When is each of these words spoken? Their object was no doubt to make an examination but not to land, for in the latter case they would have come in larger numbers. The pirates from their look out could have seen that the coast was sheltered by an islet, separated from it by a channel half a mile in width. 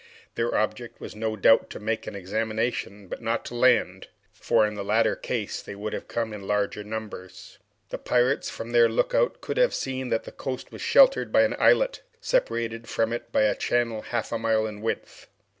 Their 0.33 0.55
object 0.57 0.99
was 0.99 1.15
no 1.15 1.35
doubt 1.35 1.69
to 1.69 1.79
make 1.79 2.07
an 2.07 2.15
examination 2.15 3.05
but 3.07 3.21
not 3.21 3.45
to 3.45 3.53
land, 3.55 4.07
for 4.33 4.65
in 4.65 4.73
the 4.73 4.83
latter 4.83 5.15
case 5.15 5.61
they 5.61 5.75
would 5.75 5.93
have 5.93 6.07
come 6.07 6.33
in 6.33 6.47
larger 6.47 6.83
numbers. 6.83 7.59
The 7.89 7.99
pirates 7.99 8.49
from 8.49 8.71
their 8.71 8.89
look 8.89 9.13
out 9.13 9.41
could 9.41 9.57
have 9.57 9.75
seen 9.75 10.09
that 10.09 10.23
the 10.23 10.31
coast 10.31 10.71
was 10.71 10.81
sheltered 10.81 11.31
by 11.31 11.43
an 11.43 11.55
islet, 11.59 12.01
separated 12.19 12.89
from 12.89 13.13
it 13.13 13.31
by 13.31 13.43
a 13.43 13.53
channel 13.53 14.01
half 14.01 14.31
a 14.31 14.39
mile 14.39 14.65
in 14.65 14.81
width. 14.81 15.27